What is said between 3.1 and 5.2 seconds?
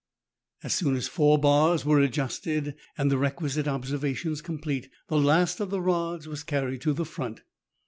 the requisite observations complete, the